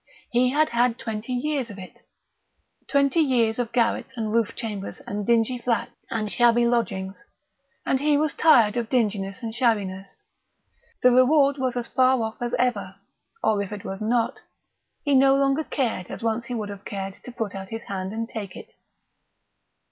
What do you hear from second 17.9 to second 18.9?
and take it.